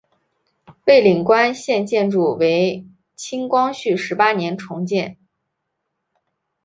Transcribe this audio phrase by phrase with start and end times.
[0.87, 5.17] 蔚岭关现建筑为清光绪十八年重建。